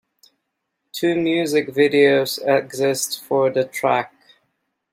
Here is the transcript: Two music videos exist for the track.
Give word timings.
Two 0.93 1.13
music 1.13 1.67
videos 1.67 2.39
exist 2.43 3.23
for 3.23 3.51
the 3.51 3.65
track. 3.65 4.11